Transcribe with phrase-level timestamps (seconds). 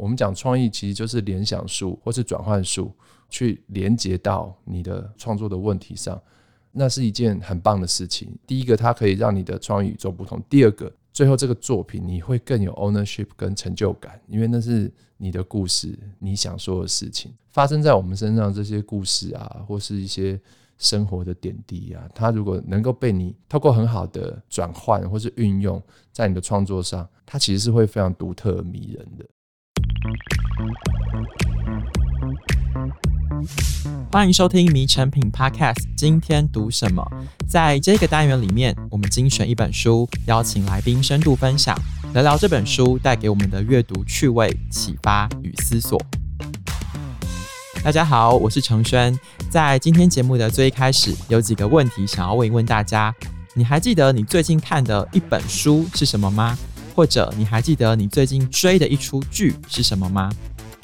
[0.00, 2.90] 我们讲创意其实就是联想术或是转换术，
[3.28, 6.18] 去连接到你的创作的问题上，
[6.72, 8.34] 那是一件很棒的事情。
[8.46, 20.40] 第一个，它可以让你的创意与众不同；第二个，最后这个作品你会更有 ownership 跟成就感，因为那是你的故事，你想说的事情发生在我们身上，这些故事啊，或是一些。
[20.82, 25.78] 生活的点滴啊，它如果能够被你透过很好的转换或是运用
[26.10, 29.26] 在你的创作上，它其实是会非常独特迷人的。
[34.12, 37.06] 欢迎收听《迷成品 Podcast》，今天读什么？
[37.48, 41.78] 在这个单元里面，我们精选一本书，邀请来宾深度分享，
[42.12, 46.00] 聊聊这本书带给我们的阅读趣味、启发与思索。
[47.84, 49.18] 大家好，我是承轩。
[49.48, 53.14] 在今天节目的最一开始，有几个问题想要问一问大家：
[53.54, 56.56] 你还记得你最近看的一本书是什么吗？
[57.00, 60.30] 或者你还记得你最近追的一出剧是什么吗？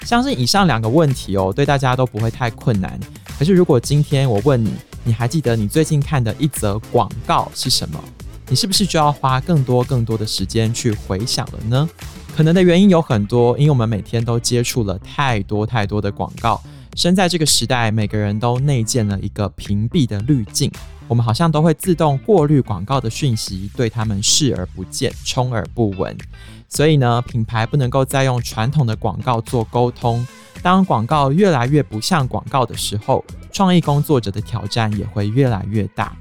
[0.00, 2.98] 相信以上两个问题哦，对大家都不会太困难。
[3.38, 4.72] 可是如果今天我问你，
[5.04, 8.02] 你还记得你最近看的一则广告是什么？
[8.48, 11.86] 你是不是就要花更多更多的时间去回想了呢？
[12.34, 16.58] 可能的原因有很多，因为我们每天都接触了太多太多的广告。
[16.94, 20.72] 身在这个时代，每个人都内建了一个屏蔽的滤镜，
[21.08, 26.16] 我们好像都会自动过滤广告的讯息，对他们视而不见，充耳不闻。
[26.68, 30.26] 所以呢，品牌不能够再用传统的广告做沟通。
[30.62, 36.16] 当广告越来越不像广告的时候，创意工作者的挑战也会越来越大。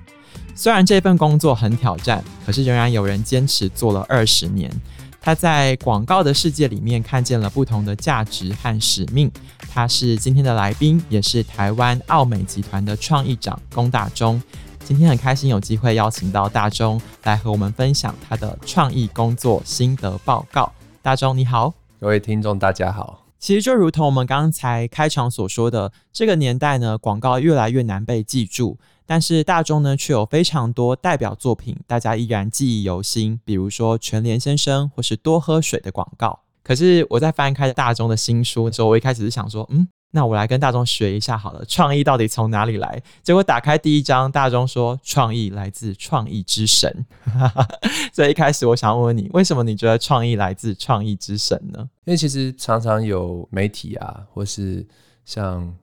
[0.54, 4.72] 虽然这份工作很挑战，可是仍然有人坚持做了二十年。
[5.20, 9.32] 他在广告的世界里面看见了不同的价值和使命。
[9.74, 14.40] 他是今天的来宾，也是台湾奥美集团的创意长龚大中。
[14.86, 20.72] 今天很开心有机会邀请到大中来和我们分享他的创意工作心得报告。
[21.02, 23.26] 大中你好，各位听众大家好。
[23.40, 28.78] 其实就如同我们刚才开场所说的，这个年代呢，广告越来越难被记住。
[29.08, 33.40] 但是大中呢，却有非常多代表作品，大家依然记忆犹新。
[33.44, 36.42] 比如说全联先生或是多喝水的广告。
[36.64, 43.02] 可是我在翻开大中的新书的时候，我一开始是想说，嗯，那我来跟大中学一下好了，创意到底从哪里来？
[43.22, 47.06] 结果打开第一章，大中说创意来自创意之神。
[48.14, 51.90] 所以一开始我想问问你，为什么你觉得创意来自创意之神呢？
[52.06, 54.86] 因为其实常常有媒体啊，或是
[55.26, 55.76] 像。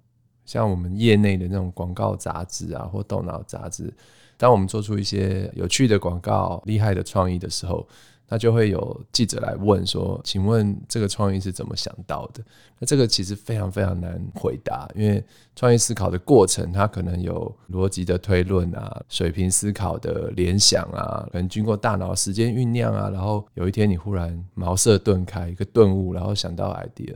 [0.45, 3.91] 像我们业内的那种广告杂志啊，或动脑杂志，
[4.37, 7.87] 当我们做出一些有趣的广告、厉害的创意的时候，
[8.29, 12.43] 那就会有记者来问说：“请问这个创意是怎么想到的？”
[12.81, 15.23] 那这个其实非常非常难回答，因为
[15.55, 27.15] 创意思考的过程，它可能有逻辑的推论啊、水平思考的联想啊，可能经过大脑时间酝酿啊，然后有一天你忽然茅塞顿开，一个顿悟，然后想到 idea。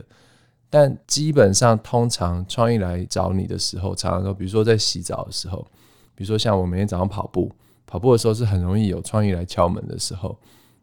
[0.69, 5.65] 但基本上，通常创意来找你的时候，常常说，比如说在洗澡的时候，
[6.13, 7.51] 比如说像我每天早上跑步，
[7.87, 10.37] 跑步的时候是很容易有创意来敲门的时候。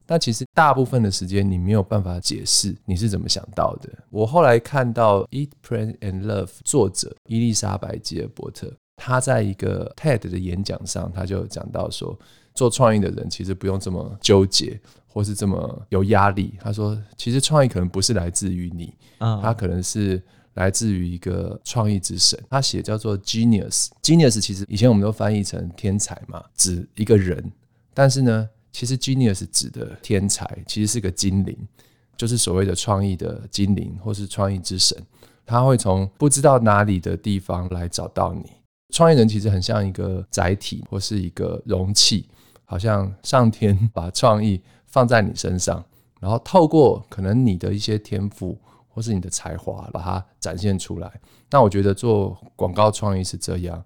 [0.07, 3.89] 但其实大部分的时间，你没有办法解释你是怎么想到的。
[4.11, 12.19] 我后来看到《Eat, Pray and Love》作者伊丽莎白吉尔伯特，他在一个 TED 的演讲上，他就讲到说，
[12.55, 14.81] 做创意的人其实不用这么纠结。
[15.07, 20.21] 或是这么有压力，他说，其实创意可能不是来自于你，他可能是
[20.55, 22.37] 来自于一个创意之神。
[22.51, 27.49] 他写叫做 genius，genius 其实以前我们都翻译成天才嘛，指一个人。
[27.95, 31.57] 但是呢，其实 genius 指的天才其实是个精灵，
[32.17, 35.01] 就是所谓的创意的精灵，或是创意之神。
[35.47, 38.45] 他会从不知道哪里的地方来找到你。
[38.93, 42.29] 创意人其实很像一个载体，或是一个容器，
[42.65, 44.61] 好像上天 把创意。
[44.87, 45.85] 放在你身上，
[46.21, 48.57] 然后透过可能你的一些天赋
[48.87, 51.21] 或是你的才华，把它展现出来。
[51.51, 53.85] 那我觉得做广告创意是这样，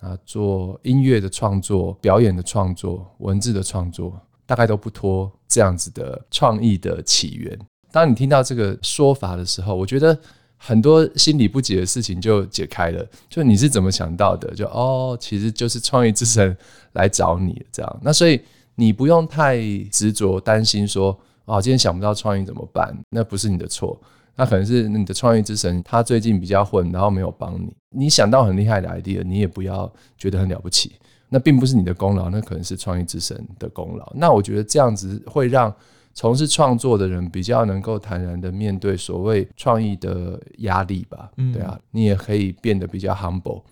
[0.00, 7.56] 啊，做音乐的创作、表演的创作、文字的创作，大概都不脱这样子的创意的起源。
[7.92, 10.18] 当你听到这个说法的时候，我觉得
[10.56, 13.06] 很多心里不解的事情就解开了。
[13.28, 14.52] 就你是怎么想到的？
[14.54, 16.56] 就哦，其实就是创意之神
[16.94, 18.00] 来找你这样。
[18.02, 18.40] 那所以。
[18.76, 19.58] 你不用太
[19.90, 21.14] 执着担心说
[21.44, 22.96] 哦，今天想不到创意怎么办？
[23.10, 24.00] 那不是你的错，
[24.36, 27.70] 那可能是你的创意之神他最近比较混，然后没有帮你。
[27.90, 30.92] 你想到很厉害的 idea，你也不要觉得很了不起，
[31.30, 34.12] 那并不是你的功劳，那可能是创意之神的功劳。
[34.14, 35.74] 那我觉得这样子会让
[36.12, 41.30] 从事创作的人比较能够坦然的面对所谓创意的压力吧。
[41.54, 43.62] 对啊，你也可以变得比较 humble，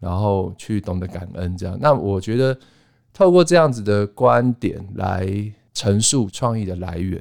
[0.00, 1.54] 然后去懂得感恩。
[1.58, 2.56] 这样，那我觉得。
[3.10, 5.26] 透过这样子的观点来
[5.74, 7.20] 陈述创意的来源，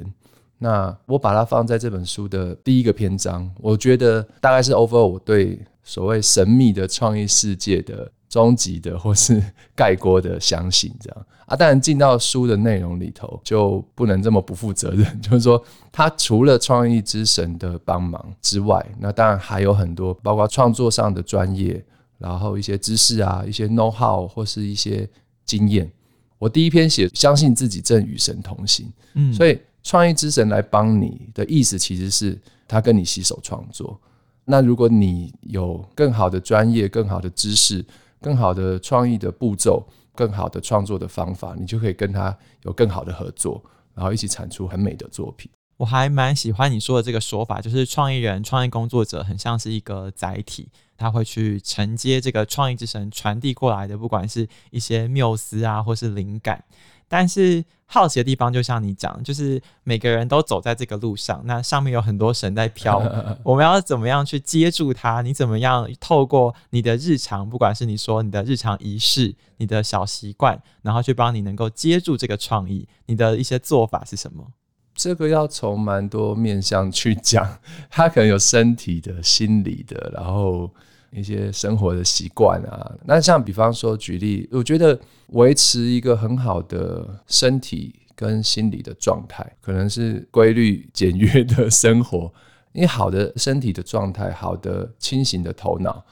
[0.60, 9.44] 那我把它放在这本书的第一个篇章，我觉得大概是 over 我对所谓神秘的创意世界的终极的或是
[9.74, 11.56] 盖锅的相信，这样啊。
[11.56, 15.04] 当然进到书的内容里头，就不能这么不负责任。
[15.20, 15.60] 就是说，
[15.92, 21.84] 他除了创意之神的帮忙之外，那当然还有很多，包括创作上的专业，
[22.20, 25.10] 然后一些知识啊，一些 know how 或是一些
[25.44, 25.92] 经验。
[26.38, 34.00] 我第一篇写相信自己正与神同行，嗯，所以创意之神来帮你的意思，其实是他跟你携手创作。
[34.46, 37.84] 那如果你有更好的专业、更好的知识、
[38.22, 39.86] 更好的创意的步骤、
[40.16, 45.50] 更好的创作的方法，你就可以跟他有更好的合作，然后一起产出很美的作品。
[45.78, 50.68] 我还蛮喜欢你说的这个说法，就是创意人、创意工作者很像是一个载体，
[50.98, 56.64] 他会去承接这个创意之神传递过来的，不管是一些缪斯啊，或是灵感。
[57.10, 63.00] 但是好奇的地方，就像你讲，就是每个人都走在这个路上，那上面有很多神在飘，
[63.44, 65.22] 我们要怎么样去接住它？
[65.22, 72.88] 你怎么样透过你的日常，不管是你说你的日常仪式、你的小习惯，然后去帮你能够接住这个创意？
[73.06, 74.46] 你的一些做法是什么？
[74.94, 80.70] 这个要从蛮多面向去讲，它可能有身体的、心理的，然后。
[81.12, 85.00] 一些生活的习惯啊，那像比方说举例，我觉得
[85.30, 92.32] 维持一个很好的身体跟心理的状态，可能是规律简约的生活。
[92.74, 96.04] 因为好的身体的状态，好的清醒的头脑，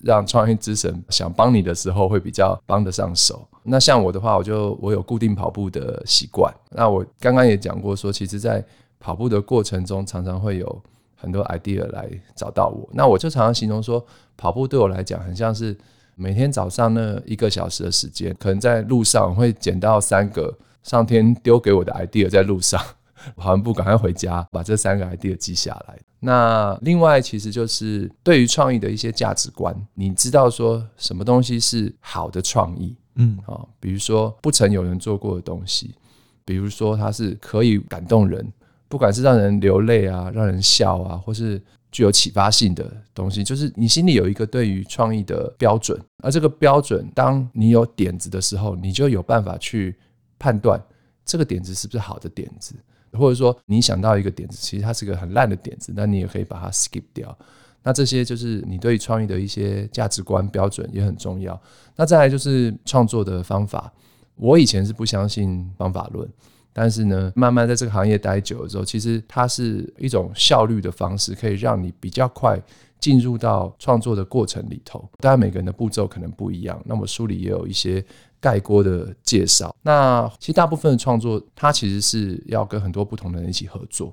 [0.00, 3.46] 让创意之神想帮你的时候会比较帮得上手。
[3.62, 6.52] 那像我的话，我就我有固定跑步的习惯。
[6.70, 8.64] 那我刚刚也讲过说，其实在
[8.98, 10.82] 跑步的过程中，常常会有。
[11.20, 14.04] 很多 idea 来找到我，那我就常常形容说，
[14.36, 15.76] 跑步对我来讲很像是
[16.14, 22.80] 每天早上那一个小时的时间，可能在路上会捡到三个上天丢给我的 idea，在路上
[23.36, 25.98] 跑完步赶快回家，把这三个 idea 记下来。
[26.20, 32.96] 那另外其实就是对于创意的一些价值观，你知道说什么东西是好的创意？
[33.16, 35.94] 嗯，啊，比如说不曾有人做过的东西，
[36.44, 38.50] 比如说它是可以感动人。
[38.90, 49.96] 不管是让人流泪啊，让人笑啊，或是具有启发性的东西，就是你心里有一个对于创意的标准，而这个标准，当你有点子的时候，你就有办法去
[50.40, 50.82] 判断
[51.24, 52.74] 这个点子是不是好的点子，
[53.12, 57.38] 或者说你想到一个点子，其实它是个很烂的点子，那你也可以把它 skip 掉。
[57.82, 61.58] 那这些就是你对创意的一些价值观标准也很重要。
[61.96, 63.90] 那再来就是创作的方法，
[64.34, 66.28] 我以前是不相信方法论。
[66.72, 72.60] 但是呢，慢慢在这个行业待久了之后，其实它是一种效率的方式，可以让你比较快
[72.98, 75.08] 进入到创作的过程里头。
[75.18, 76.80] 当然，每个人的步骤可能不一样。
[76.84, 78.04] 那么书里也有一些
[78.38, 79.74] 概括的介绍。
[79.82, 84.12] 那其实大部分的创作，它其实是要跟很多不同的人一起合作。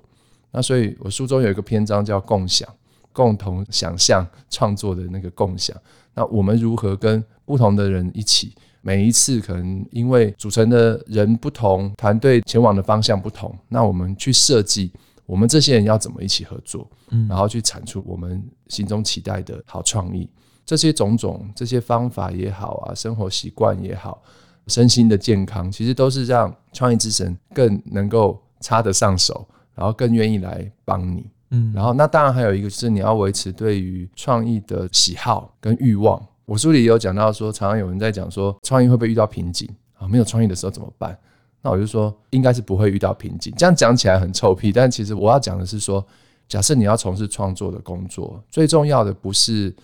[0.52, 2.68] 那所以我书中有一个篇章叫“共享”，
[3.18, 5.76] 共同想象创作的那个共享。
[6.14, 8.54] 那我们如何跟不同的人一起？
[8.82, 14.94] 每一次可能因为组成的人不同，团队前往的方向不同，那我们去设计
[15.26, 20.30] 我们这些人要怎么一起合作，嗯，然后去产出我们心中期待的好创意。
[20.64, 24.22] 这些种种这些方法也好啊，生活习惯也好，
[24.68, 31.26] 身心的健康，其实都是让创意之神更能够插得上手，然后更愿意来帮你。
[31.50, 36.22] 嗯，然后那当然还有一个就是你要维持对于创意的喜好跟欲望。
[36.46, 40.08] 我书里也有讲到说，常常有人在讲说，创意会不会遇到瓶颈啊？
[40.08, 41.18] 没有创意的时候怎么办？
[41.62, 43.54] 那我就说，应该是不会遇到瓶颈。
[43.58, 46.06] 这样讲起来很臭屁，但其实我要讲的是说，
[46.48, 49.76] 假设你要从事创作的工作，最重要的不是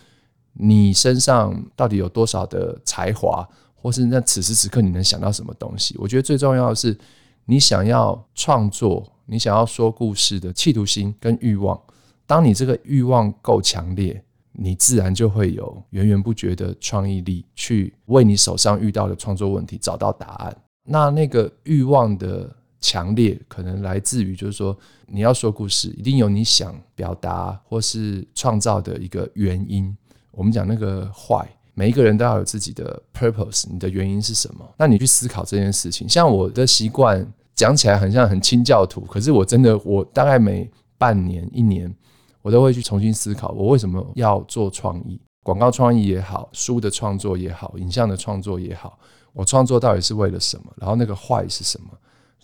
[0.54, 5.98] 你身上到底有多少的才华，或是那此时此刻你能想到什么东西。
[5.98, 6.98] 我觉得最重要的是，
[7.46, 11.80] 你想要创作，你想要说故事的企图心跟欲望。
[12.26, 14.24] 当你这个欲望够强烈。
[14.56, 20.56] 你自然就会有源源不绝的创意力，去为你手上遇到的创作问题找到答案。
[20.84, 24.78] 那那个欲望的强烈，可能来自于就是说，
[25.08, 29.92] 你要说故事，一定有你想表达或是创造的一个原因。
[30.30, 34.72] 我们讲那个坏每一个人都要有自己的 purpose，你的原因是什么？
[34.78, 36.08] 那你去思考这件事情。
[36.08, 41.94] 像我的习惯，讲起来很像很清教徒，可是我真的，我大概每半年、一年。
[42.42, 45.18] 我都会去重新思考，我为什么要做创意？
[45.44, 49.00] 广告创意也好，书的创作也好，影像的创作也好，
[49.32, 50.66] 我创作到底是为了什么？
[50.76, 51.88] 然后那个坏是什么？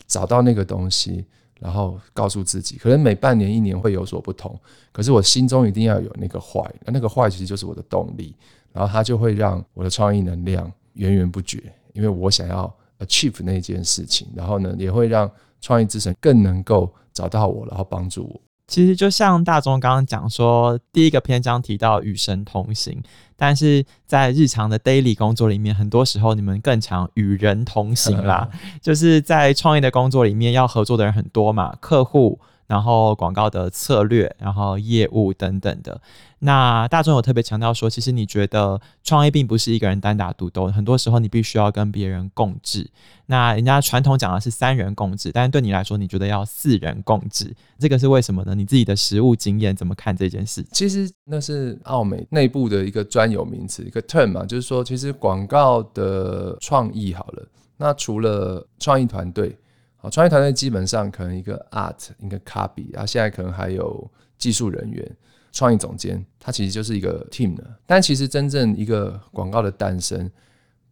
[0.08, 1.26] 找到那个东西，
[1.60, 4.58] 然后告诉自己，可能每半年、一年会有所不同，
[4.94, 8.34] 可是我心中一定要有那个坏那那个坏其实就是我的动力，
[8.72, 11.62] 然后它就会让我的创意能量源源不绝，
[11.92, 15.30] 因为我想要 achieve 那件事情，然后呢，也会让
[15.60, 16.94] 创意之神更能够。
[17.12, 18.42] 找到我，然后帮助我。
[18.68, 22.98] 其实就像大众刚刚讲说，第一个篇章提到与神同行，
[23.36, 28.48] 但是在日常的 daily 工作里面，很多时候你们更常与人同行啦。
[28.80, 32.40] 就是在创业的工作里面，要合作的人很多嘛，客户。
[32.70, 36.00] 然后广告的策略，然后业务等等的。
[36.38, 42.88] 那大众有特别强调说，其实你觉得创业并不是一个人单打独斗，很多时候你必须要跟别人共治。
[43.26, 48.54] 那人家传统讲的是三人共治，但是对你来说，你觉得要四人共治，这个是为什么呢？
[48.54, 50.64] 你自己的实务经验怎么看这件事？
[50.72, 57.44] 其实那是奥美内部的一个专有名词，一个 term 嘛，就是说，其实广告的创意好了，
[57.78, 59.58] 那除了创意团队。
[60.02, 65.18] 好，创业团队基本上可能一个 art，一个 copy，然后现在可能还有技术人员、
[65.52, 67.76] 创意总监，它其实就是一个 team 的。
[67.86, 70.32] 但其实真正一个广告的诞生，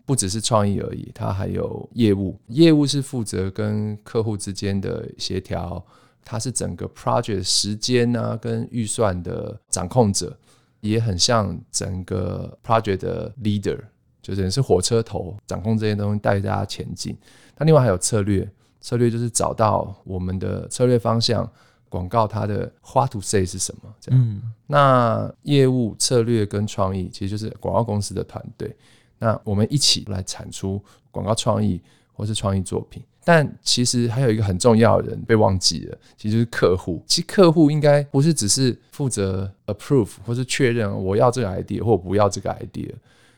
[0.05, 2.37] 不只是创意而已，它还有业务。
[2.47, 5.81] 业务是负责跟客户之间的协调，
[6.25, 10.37] 它是整个 project 时间啊跟预算的掌控者，
[10.81, 13.79] 也很像整个 project 的 leader，
[14.21, 17.17] 就是是火车头，掌控这些东西带大家前进。
[17.55, 18.45] 它另外还有策略。
[18.79, 21.49] 策略就是找到我们的策略方向，
[21.89, 23.93] 广告它的 what to say 是什么？
[23.99, 24.21] 这样。
[24.21, 28.75] 嗯、那业务策略跟创意其实就是广告公司的团队。
[29.19, 30.81] 那我们一起来产出
[31.11, 31.81] 广告创意
[32.13, 33.03] 或是创意作品。
[33.23, 37.03] 但其实还有一个很重要的人被忘记了，其实就是客户。
[37.05, 42.89] 其实客户应该不是只是负责 approve 或是确认我要这个 idea 或不要这个 idea，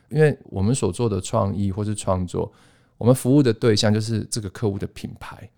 [0.10, 2.52] 因为我们所做的创意或是创作。
[3.00, 5.50] 我们服务的对象就是这个客户的品牌，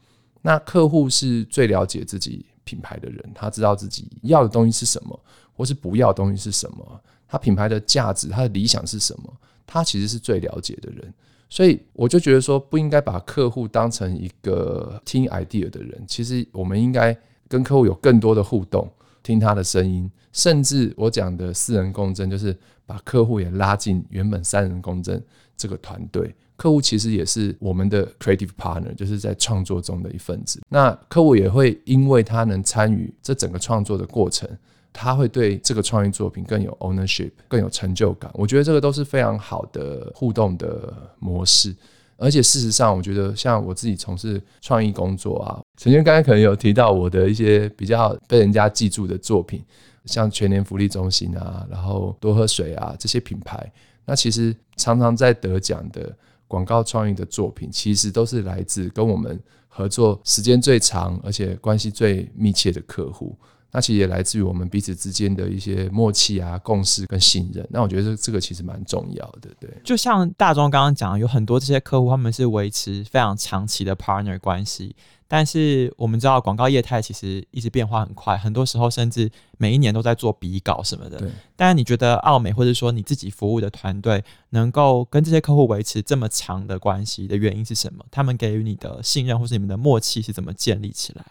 [0.44, 5.20] 那客户是最了解自己品牌的人，他知道自己要的东西是什么，
[5.52, 9.34] 或是不要的东西是什么，他品牌的价值、他的理想是什么，
[9.66, 11.14] 他其实是最了解的人。
[11.50, 17.18] 所以我就觉得说，不应该把客户当成一个听 idea 的人，其实我们应该
[17.50, 18.90] 跟客户有更多的互动，
[19.24, 25.22] 听他的声音，甚至我讲的四人共振，就是把客户也拉进原本三人共振
[25.58, 26.34] 这个团队。
[26.62, 30.62] 客户其实也是我们的 creative partner，就是在创作中的一份子。
[30.70, 34.48] 那客户也会因为他能参与这整个创作的过程，
[34.94, 38.30] 他会对这个创意作品更有 ownership，更有成就感。
[38.36, 41.76] 我觉得这个都是非常好的互动的模式。
[42.16, 49.64] 而且事实上，我觉得像我自己从事创意工作啊，曾经刚才可能有提到我的一些比较被人家记住的作品，
[50.06, 53.74] 像全年福利中心啊，然后多喝水啊这些品牌，
[54.06, 56.16] 那其实常常在得奖的。
[56.52, 59.40] 广告创意的作品，其实都是来自跟我们
[59.70, 63.34] 合作时间最长，而且关系最密切的客户。
[63.72, 67.66] 那其实也来自于我们彼此之间的一些默契啊、共识跟信任。
[67.70, 69.70] 那我觉得这这个其实蛮重要的，对。
[69.82, 74.94] 就像大宗刚刚讲，有很多这些客户，他们是维持非常长期的 partner 关系。
[75.34, 81.18] 但是我们知道广告业态其实一直变化很快，很多时候甚至每一年都在做比稿什么的。
[81.20, 81.32] 对。
[81.56, 88.04] 但是你觉得奥美或者说你自己服务的团队能够跟这些客户维持这么长的关系的原因是什么？
[88.12, 91.24] 他们给予你的信任或是你们的默契是怎么建立起来？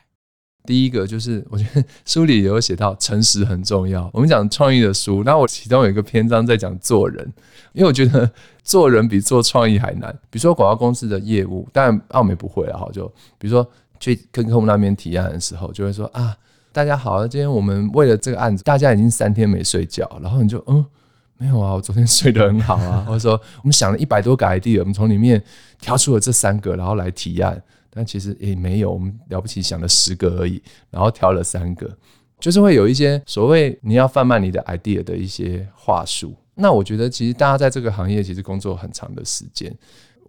[0.64, 4.09] 第一个就是我觉得书里有写到诚实很重要。
[4.14, 7.30] 我们讲创意的书，那我其中有一个篇章在讲做人，
[7.75, 8.33] 因为我觉得
[8.64, 10.11] 做人比做创意还难。
[10.30, 13.07] 比如说广告公司的业务，当然奥美不会啊哈，就
[13.38, 13.71] 比如说。
[14.00, 16.35] 去跟客户那边提案的时候，就会说啊，
[16.73, 20.85] 大家好，今天我们为了这个案子，大家已经三天没睡觉，然后你就嗯，
[21.37, 25.40] 没有啊，我昨天睡得很好啊， 或者说我们想了一百多个 idea，我们从里面
[25.80, 31.90] 挑出了这三个，然后来提案，但其实也没有，我们了不起想了十个而已，然后挑了三个，
[32.38, 36.35] 就是会有一些所谓你要贩卖你的 idea 的一些话术。
[36.54, 39.75] 那我觉得其实大家在这个行业其实工作很长的时间。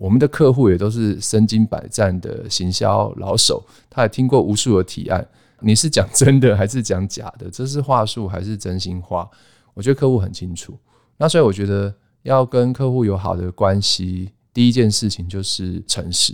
[0.01, 5.24] 我们的客户也都是身经百战的行销老手，他也听过无数的提案。
[5.60, 7.48] 你是讲真的还是讲假的？
[7.51, 9.29] 这是话术还是真心话？
[9.75, 10.75] 我觉得客户很清楚。
[11.17, 11.93] 那所以我觉得
[12.24, 16.34] 要跟客户有好的关系，第一件事情就是诚实、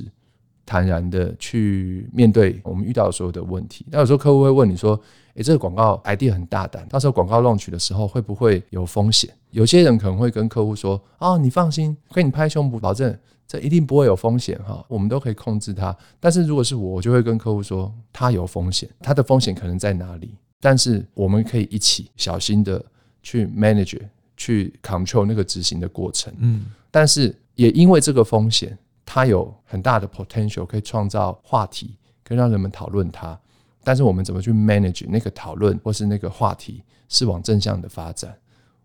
[0.67, 3.85] 坦然的去面对我们遇到的所有的问题。
[3.89, 4.99] 那有时候客户会问你说
[5.33, 15.95] ：“诶，这个广告 idea 很大胆，到时候广告 launch 的时候会不会有风险？”有些人可能会跟客户说：“哦，你放心，跟你拍胸脯保证。”这一定不会有风险哈，我们都可以控制它。
[16.19, 20.35] 但是如果是我，我就会跟客户说，它有风险，它的风险可能在哪里？
[20.59, 22.83] 但是我们可以一起小心的
[23.23, 24.01] 去 manage，
[24.35, 26.33] 去 control 那个执行的过程。
[26.39, 28.77] 嗯，但是也因为这个风险，
[29.09, 33.39] 它有很大的 potential 可以创造话题，可以让人们讨论它。
[33.85, 38.37] 但是我们怎么去 manage 那个讨论或是那个话题是往正向的发展？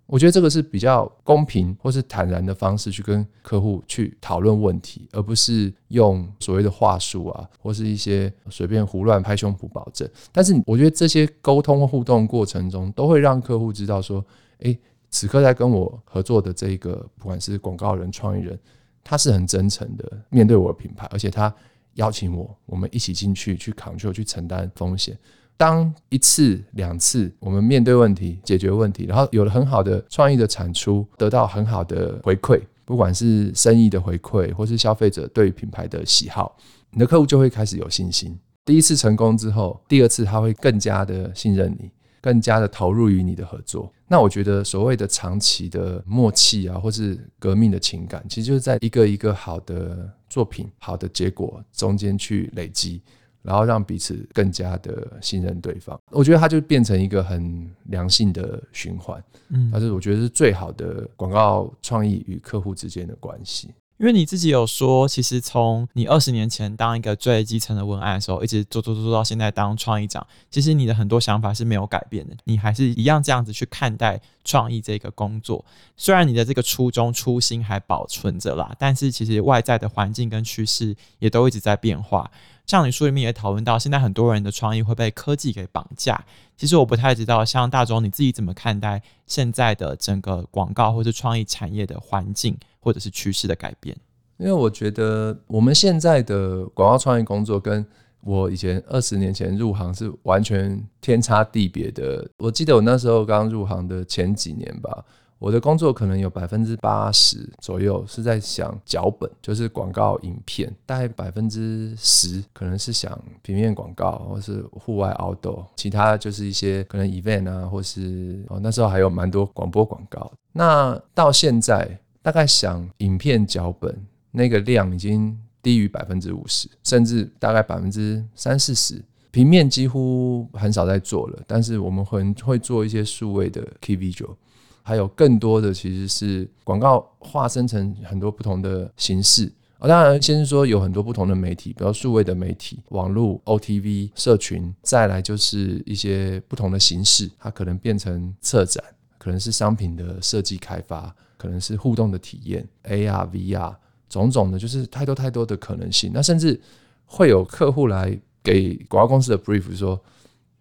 [0.07, 10.09] 我觉得这个是比较公平或是坦然的方式去跟客户去讨论问题，而不是用所谓的话术啊，或是一些随便胡乱拍胸脯保证。
[10.31, 14.25] 但是我觉得这些沟通互动过程中，都会让客户知道说，
[14.59, 14.79] 诶，
[15.11, 18.59] 此刻在跟我合作的这个不管是广告人、创意人，
[19.04, 21.54] 他是很真诚的面对我的品牌，而且他
[21.94, 25.16] 邀请我，我们一起进去去 control 去承担风险。
[25.56, 36.56] 当一次两次我们面对问题、解决问题，然后有了很好的创意的产出，得到很好的回馈，不管是生意的回馈，或是消费者对品牌的喜好，
[36.90, 38.37] 你的客户就会开始有信心。
[38.64, 41.90] 第一次成功之后，第二次他会更加的信任你，
[42.23, 43.93] 更加的投入于你的合作。
[44.09, 53.02] 那我觉得所谓的长期的默契啊，或是革命的情感，其实就是在一个一个好的作品、好的结果中间去累积。
[53.45, 63.75] 然后让彼此更加的信任对方，我觉得它就变成一个很良性的循环，嗯，但是我觉得是最好的广告创意与客户之间的关系。
[64.02, 75.64] 因为你自己有说，其实从你二十年前当一个最基层的文案的时候，一直做做做做到现在当创意长，其实你的很多想法是没有改变的，你还是一样这样子去看待创意这个工作。
[75.97, 82.28] 虽然你的这个初衷初心还保存着啦，但是其实外在的环境跟趋势也都一直在变化。
[82.73, 86.25] 像你书里面也讨论到，现在很多人的创意会被科技给绑架。
[86.57, 92.57] 其实我不太知道，像大中你自己怎么看待现在的整个广告或是创意产业的环境？
[92.81, 93.95] 或者是趋势的改变，
[94.38, 97.87] 因为我觉得我们现在的广告创意工作跟
[98.23, 102.26] 我以前二十年前入行是完全天差地别的。
[102.38, 105.05] 我记得我那时候刚入行的前几年吧，
[105.42, 120.32] 我的工作可能有百分之八十左右是在想脚本，就是广告影片，大概百分之十可能是想平面广告或是户外 outdoor，其他就是一些可能 event 啊，或是哦那时候还有蛮多广播广告。
[120.52, 121.99] 那到现在。
[122.25, 129.02] 大概想影片脚本那个量已经低于百分之五十，甚至大概百分之三四十。
[129.32, 134.37] 平面几乎很少在做了，但是我们会会做一些数位的 key visual，
[134.82, 139.52] 还有更多的其实是广告化生成很多不同的形式。
[139.78, 148.84] 当然，先是说有很多不同的媒体，比如数位的媒体、网络、OTV、社群，再来就是一些不同的形式，它可能变成策展，
[149.18, 151.14] 可能是商品的设计开发。
[151.36, 153.75] 可能是互动的体验，AR、VR，
[154.08, 156.12] 种种的，就是太多太多的可能性。
[156.14, 156.60] 那甚至
[157.04, 160.00] 会有客户来给广告公司的 brief 说，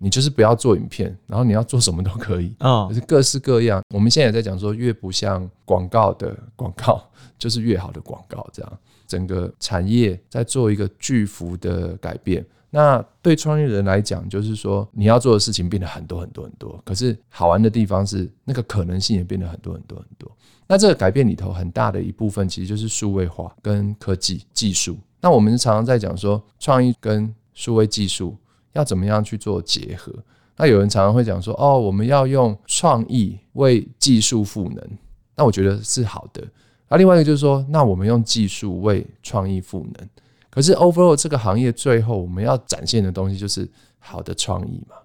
[0.04, 3.84] 你就是不要做影片，然后你要做什么都可以，嗯，就是各式各样。
[3.94, 8.50] 我们现在也在讲说，越不像广告的广告，就是越好的广告。
[8.52, 12.44] 这样，整个产业在做一个巨幅的改变。
[12.72, 16.82] 那对创业人来讲，就是说你要做的事情变得很多很多很多。
[16.84, 20.32] 可是好玩的地方是，那个可能性也变得很多很多很多。
[20.66, 24.98] 那这个改变里头很大的一部分，其实就是数位化跟科技技术。
[25.20, 28.38] 那我们常常在讲说，创意跟数位技术
[28.74, 30.14] 要怎么样去做结合。
[30.58, 34.90] 那有人常常会讲说，哦，我们要用创意为技术赋能。
[35.36, 36.44] 那我觉得是好的。
[36.88, 40.10] 那另外一个就是说，那我们用技术为创意赋能。
[40.50, 44.96] 可是 overall 这个行业最后我们要展现的东西就是好的创意嘛，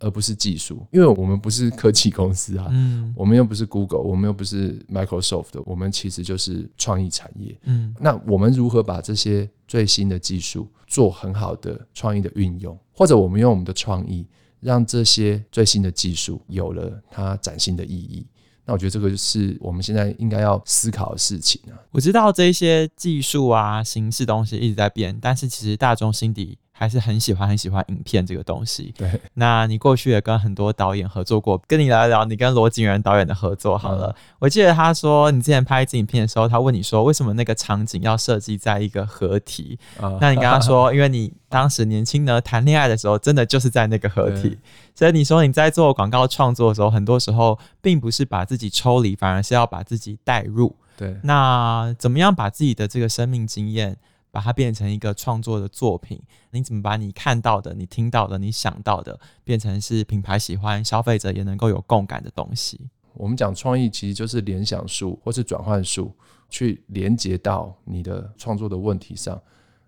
[0.00, 14.26] 而不是技术，因为我们不是科技公司啊，嗯，我们又不是 Google，我们又不是 Microsoft，我们其实就是创意产业，嗯，那我们如何把这些最新的技术做很好的创意的运用，或者我们用我们的创意
[14.60, 18.26] 让这些最新的技术有了它崭新的意义？
[18.66, 21.76] 那我觉得这个就是我们现在应该要思考的事情啊。
[21.90, 28.92] 我知道这些技术啊、形式东西一直在变，但是其实大众心底还是很喜欢很喜欢影片这个东西。
[28.98, 34.08] 对，那你过去也跟很多导演合作过，跟你聊一聊你跟罗景仁导演的合作好了。
[34.08, 39.78] 嗯、我记得他说，你之前拍一支影片的时候，他问你说，为什么那个场景要设计在一个合体？
[40.02, 44.58] 嗯、那你跟他说，因为你当时年轻呢，谈恋爱的时候，真的就是在那个合体。
[44.96, 50.74] 所以你说你在做广告创作的时候，很多时候并不是把自己抽离，反而是要把自己带入。
[50.96, 53.96] 对，那怎么样把自己的这个生命经验？
[54.34, 56.20] 把它变成一个创作的作品，
[56.50, 62.80] 你怎么把你看到的、你听到的、你想到的，变成是品牌喜欢、消费者也能够有共感的东西？
[63.12, 66.12] 我们讲创意其实就是联想术或是转换术，
[66.50, 69.40] 去连接到你的创作的问题上，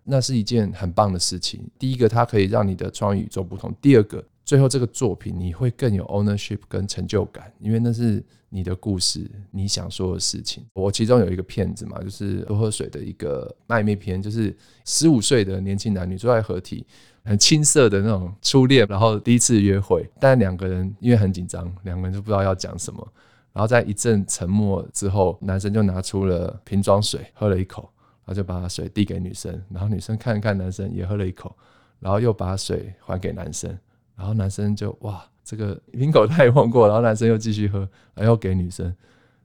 [0.04, 1.68] 那是一件很棒的事情。
[1.76, 10.64] 第一个，它可以让你的创意与众不同；第二个，最后这个作品你会更有 ownership 跟成就感，因为那是你的故事，你想说的事情。
[10.72, 16.86] 我其中有一个片子嘛，就是多喝水的一个暧昧片，就是十五岁的年轻男女坐在合体，
[17.24, 23.04] 很青涩的那种初恋，然后第一次约会，但两个人因为很紧张，两个人就不知道要讲什么，
[23.52, 27.82] 然后在一阵沉默之后，男生就拿出了瓶装水，喝了一口，
[28.24, 31.52] 然后就把水递给女生，然后女生看了看男生，也喝了一口，
[31.98, 33.76] 然后又把水还给男生，
[34.16, 37.80] 然后男生就哇，这个瓶口他也碰过，然后男生又继续喝，
[38.14, 38.86] 然后又给女生，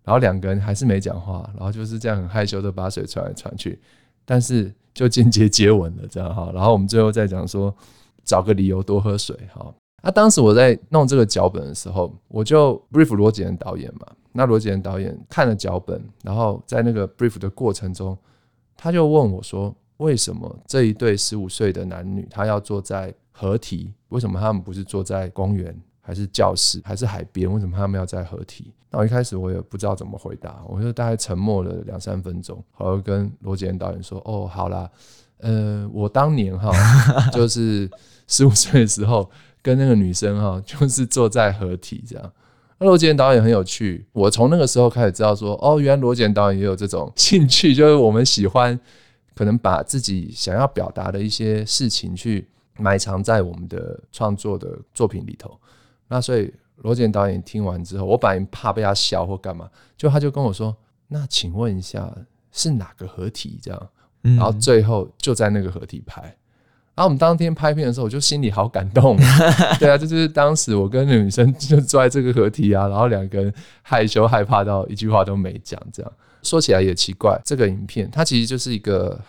[0.03, 3.79] 然后两个人还是没讲话，然后就是这样很害羞的把水传来传去，
[4.25, 7.75] 但是就间接接吻了，这样哈，然后我们最后再讲说。
[8.23, 9.73] 找个理由多喝水哈。
[10.03, 14.05] 那、啊、当时我在弄这个脚本的时候，我就 brief 罗杰恩导演嘛。
[14.31, 18.15] 那罗杰恩导演看了脚本，然后在那个 brief 的过程中，
[18.77, 23.94] 他就问我说：“为什么这一对十五岁的男女，他要坐在合体？
[24.10, 27.52] 为什么他们不是坐在公园，还是教室，还是海边？
[27.52, 34.89] 为什么他们要在合体？”那我一开始我也不知道怎么回答，我就大概沉默了两三分钟，后跟罗杰恩导演说：“哦，好啦。”
[35.44, 36.72] 呃，我当年哈，
[37.32, 37.89] 就是
[38.28, 39.28] 十五岁的时候，
[39.63, 42.32] 跟那个女生哈，就是坐在合体这样。
[42.78, 48.80] 那罗杰导演很有趣，我从那个时候开始知道说，哦，原来罗杰导演也有这种兴趣，就是我们喜欢
[49.34, 52.48] 可能把自己想要表达的一些事情去
[52.82, 55.58] 埋藏在我们的创作的作品里头。
[56.08, 60.76] 那所以罗杰导演听完之后，我本来怕被他笑或干嘛，就他就跟我说，
[61.08, 62.12] 那请问一下，
[62.52, 63.89] 是哪个合体这样？
[64.24, 69.17] 然后最后就在那个合体拍，然后我们当天拍片的时候，我就心里好感动。
[69.80, 75.82] 对啊，就是当时我跟女生就坐在这个合体啊，然后两个人害羞害怕到一句话都没讲。
[75.91, 76.12] 这样
[76.44, 79.20] 说起来也奇怪，这个影片它其实就是一个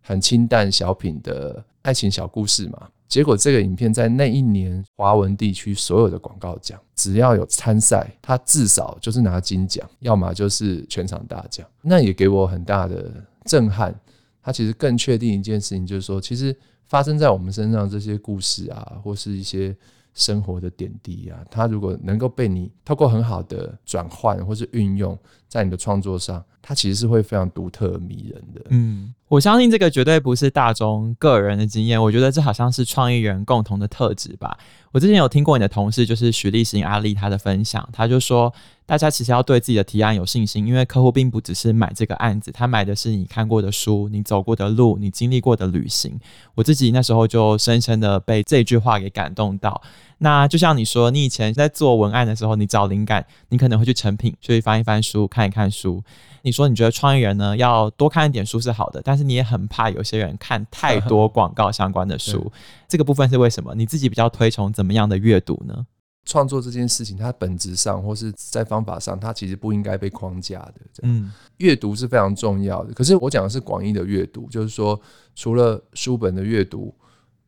[0.00, 2.88] 很清淡小品的爱情小故事嘛。
[3.08, 11.66] 结果这个影片在那一年华文地区所有的广告奖，只要有参赛，它至少就是拿金奖，要么就是全场大奖。
[11.82, 13.10] 那也给我很大的
[13.44, 13.94] 震撼。
[14.42, 19.76] 他其实更确定一件事情，就是说，其实发生在我们身上这些故事啊，或是一些
[20.14, 28.60] 生活的点滴啊，它如果能够被你透过很好的转换或是运用在你的创作上，它其实是会非常独特迷人的。
[28.70, 34.58] 嗯，我相信这个绝对不是大众个人的经验，我觉得这好像是创意人共同的特质吧。
[34.90, 38.52] 我之前有听过你的同事，就是许立行阿力他的分享，他就说。
[38.88, 46.16] 大家其实要对自己的提案有信心，因为客户并不只是买这个案子，他买的是你看过的书、你走过的路、你经历过的旅行。
[46.54, 49.82] 我自己那时候就深深的被这句话给感动到。
[50.18, 56.02] 那就像你说，你以前在做文案的时候，你找灵感，你可能会去成品，去翻一翻书，看一看书。
[56.42, 62.50] 你说你觉得创意人呢，要多看一点书是好的，但是你也很怕有些人看太 多广告相关的书。
[62.88, 63.74] 这个部分是为什么？
[63.74, 65.86] 你自己比较推崇怎么样的阅读呢？
[66.24, 70.74] 创作这件事情，它本质上或是在方法上，它其实不应该被框架的。
[71.02, 72.92] 嗯，阅读是非常重要的。
[72.94, 75.00] 可是我讲的是广义的阅读，就是说，
[75.36, 76.92] 除了书本的阅读，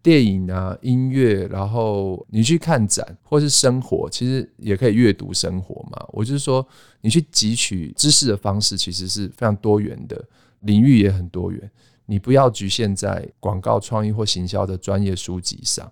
[0.02, 6.04] 电影啊、音乐，然后你去看展或是生活，其实也可以阅读生活嘛。
[6.12, 6.66] 我就是说，
[7.00, 10.24] 你去汲取知识的方式，其实是非常多元的，
[10.60, 11.70] 领域也很多元。
[12.06, 15.90] 你不要局限在广告创意或行销的专业书籍上。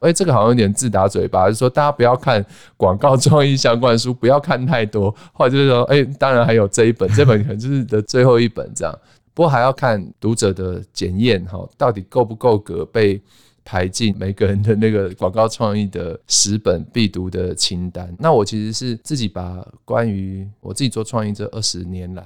[0.00, 2.44] 哎，这个好像有点自打嘴巴，就是说大家不要看
[2.76, 8.96] 广告创意相关的书，不要看太多，或者就是说，哎，当然还有这一本，这本可能就是的最后一本这样。
[9.36, 13.20] 不过还要看读者的检验哈，到底够不够格被
[13.62, 18.10] 排进每个人的那个广告创意的十本必读的清单。
[18.18, 22.22] 那我其实是自己把关于我自己做创意这二十年来，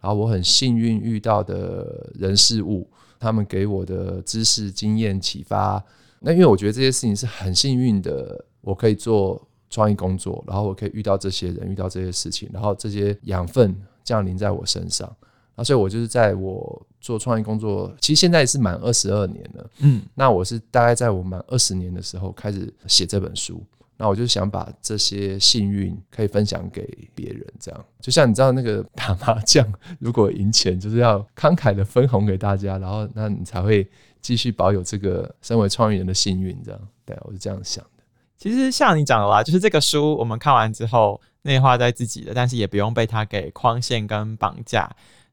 [0.00, 5.84] 然后我很幸运遇到的人事物，他们给我的知识、经验、启发。
[6.20, 15.12] 那因为我觉得这些事情是很幸运的，我可以做创意工作，然后我可以遇到这些人，遇到这些事情，然后这些养分降临在我身上，
[15.54, 23.62] 那所以我就是在我做创意工作，其实现在是满二十二年了，嗯，那我是大概在我满二十年的时候开始写这本书，
[23.96, 29.66] 那我就想把这些幸运可以分享给别人，这样就像你知道那个打麻将，
[29.98, 33.88] 如果赢钱就是要慷慨的分红给大家，然后那你才会。
[34.22, 38.04] 继续保有这个身为创意人的幸运，这样对，我是这样想的。
[38.38, 44.88] 其实像你讲的啦，就是这个书我们看完之后内化在自己的，但是也不用被它给框限跟绑架。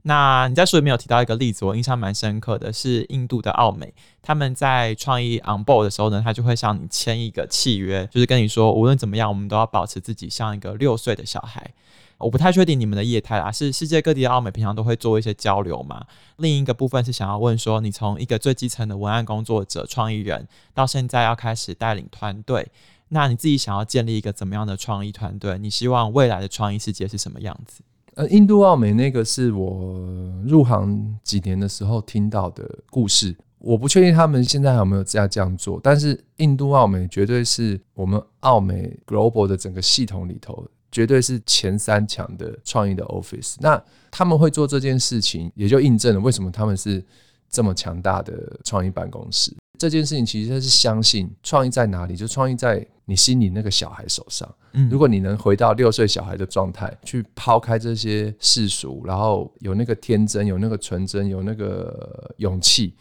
[0.10, 3.94] 那你在书里面有提到一个例子，我印象蛮深刻的是印度的奥美，
[4.24, 11.72] 他们在创意 on board 的时候呢，他就会向你签一个契约，就是跟你说无论怎么样，我们都要保持自己像一个六岁的小孩。
[12.18, 16.04] 我不太确定你们的业态啦，是世界各地的奥美平常都会做一些交流嘛？
[16.38, 22.68] 另一个部分是想要问说，你从一个最基层的文案工作者、创意人，到现在要开始带领团队，
[23.10, 25.60] 那你自己想要建立一个怎么样的创意团队？
[25.60, 27.84] 你希望未来的创意世界是什么样子？
[28.20, 29.98] 呃，印度奥美那个是我
[30.44, 40.68] 入行几年的时候听到的故事，我不确定他们现在还有没有在这样做，但是印度奥美绝对是我们奥美 Global 的整个系统里头。
[40.92, 43.56] 绝对是前三强的创意的 office。
[43.60, 43.80] 那
[44.10, 47.06] 他们会做这件事情，也就印证了为什么他们是
[47.48, 49.56] 这么强大的创意办公室。
[49.80, 54.54] 这件事情其实是相信创意在哪里，就创意在你心里那个小孩手上。
[54.74, 62.94] 嗯，如果你能回到六岁小孩的状态，去抛开这些世俗，然后有那个天真，有那个纯真，有那个勇气，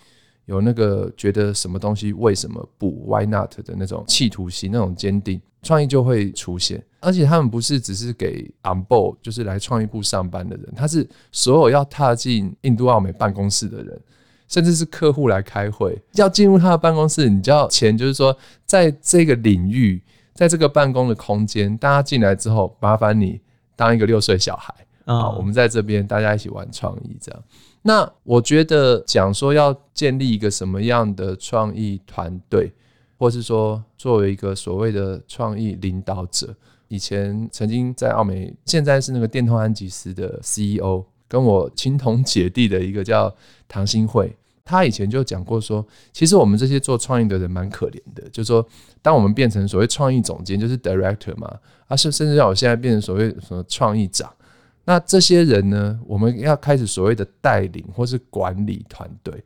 [0.46, 6.82] 有那个觉得什么东西为什么不 Why not 的那种企图心，那种坚定，创意就会出现。
[7.00, 14.00] 而且他们不是只是给 on board，就是来创意部上班的人，他是所有要踏进印度奥美办公室的人。
[14.48, 17.96] 甚至是客户来开会，要进入他的办公室，你就要钱。
[17.96, 20.02] 就是说，在这个领域，
[20.34, 23.38] 在这个办公的空间，大家进来之后，麻烦你
[23.76, 27.42] 当一个六岁小孩啊，我们在这边大家一起玩创意，这样。
[27.82, 32.72] 那我觉得讲说要建立一个什么样的创意团队，
[33.18, 36.54] 或是说作为一个所谓的创意领导者，
[36.88, 41.04] 以前曾经在奥美，现在是那个电通安吉斯的 CEO。
[41.28, 43.32] 跟我亲同姐弟的一个叫
[43.68, 48.66] 唐新慧，他以前就讲过说，其实我们这些做创意的人蛮可怜的，就是说，
[49.02, 54.32] 当我们变成所谓创意总监，就是 director 嘛，啊，是甚至让我现在变成所谓什么创意长，
[54.84, 59.44] 那这些人呢，我们要开始所谓的带领或是管理团队。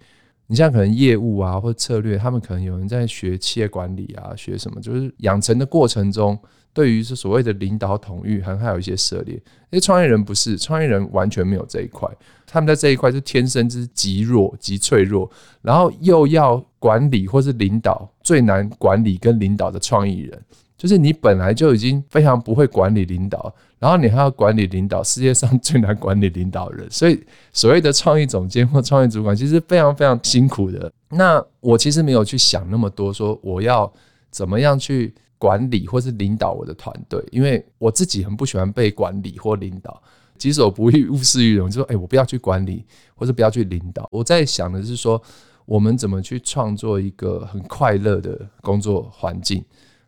[0.52, 6.38] 你像可能业务啊或策略，他们可能有人在学企业管理啊，学什么，就是养成的过程中。
[6.74, 9.34] 对于是所谓的领导统御，还还有一些涉猎。
[9.34, 12.06] 因为创业人不是创业人，完全没有这一块。
[12.46, 15.30] 他们在这一块是天生之极弱、极脆弱，
[15.62, 20.38] 然后又要管理或是领导最难管理跟领导的创意人，
[20.82, 26.90] 就是你本来就已经非常不会管理领导，然后你还要管理领导世界上最难管理领导人。
[26.90, 30.92] 所以所谓的创意总监或创意主管，其实非常非常辛苦的。
[31.08, 33.92] 那我其实没有去想那么多，说我要
[34.30, 35.14] 怎么样去。
[35.38, 40.00] 管理或是领导我的团队，因为我自己很不喜欢被管理或领导，
[40.38, 41.68] 己所不欲，勿施于人。
[41.68, 42.84] 就说，哎，我不要去管理，
[43.16, 44.08] 或者不要去领导。
[44.12, 45.20] 我在想的是说，
[45.64, 49.64] 我们怎么去创作一个很快乐的工作环境，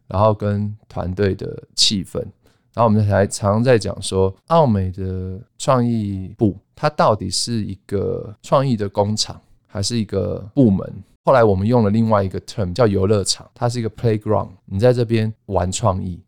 [0.09, 2.19] 然后跟团队的气氛。
[2.73, 10.93] 然后我们还常常在讲说，奥美的创意部，它到底是一个创意的工厂，还是一个部门？
[11.23, 14.49] 后来我们用了另外一个 term 叫游乐场，它是一个 playground。
[14.65, 16.21] 你在这边玩创意，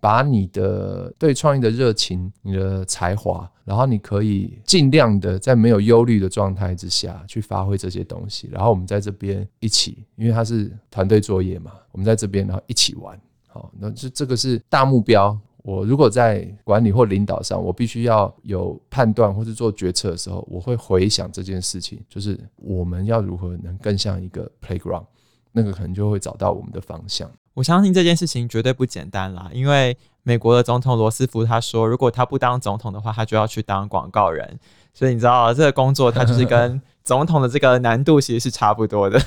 [0.00, 8.48] 把你的对创意的热情、你的才华，然后你可以尽量的在没有忧虑的状态之下去发挥这些东西。
[8.52, 13.20] 然后我们在这边一起，因为它是团队作业嘛，我们在这边然后一起玩。
[13.48, 15.38] 好，那这这个是大目标。
[15.64, 25.04] 我如果在管理或领导上，我必须要有判断或是做决策的时候，我会回想这件事情，就是我们要如何能更像一个 playground，
[25.52, 27.30] 那个可能就会找到我们的方向。
[27.54, 34.58] 我相信这件事情绝对不简单啦，因为美国的总统罗斯福他说，如果他不当总统的话，他就要去当广告人。
[34.94, 39.20] 所以你知道这个工作，它就是跟总统的这个难度其实是差不多的。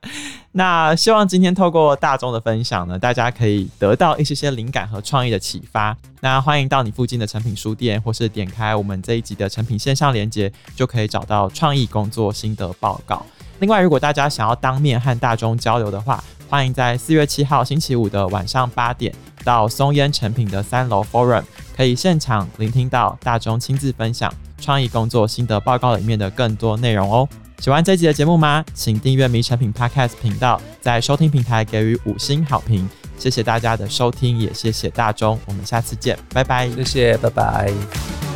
[0.52, 5.94] 那希望今天透过大中的分享呢，大家可以得到一些些灵感和创意的启发。
[6.20, 13.26] 那欢迎到你附近的成品书店，或是点开我们这一集的成品线上连接，就可以找到创意工作心得报告。
[13.58, 19.12] 另外，如果大家想要当面和大中交流的话，欢迎在四月七号星期五的晚上八点
[19.48, 21.42] 到松烟成品的三楼 Forum，
[21.74, 24.30] 可以现场聆听到大中亲自分享
[24.60, 27.26] 创意工作心得报告里面的更多内容哦。
[27.58, 28.62] 喜欢这集的节目吗？
[28.74, 32.86] 请订阅《迷成品 Podcast》频道，在收听平台给予五星好评。
[33.16, 36.68] 谢谢大家的收听，也谢谢大中，我们下次见，拜拜。
[36.68, 38.27] 谢谢，拜拜。